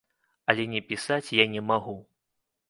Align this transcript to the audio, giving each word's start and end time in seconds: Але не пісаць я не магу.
Але 0.53 0.63
не 0.71 0.81
пісаць 0.91 1.29
я 1.43 1.47
не 1.53 1.61
магу. 1.73 1.95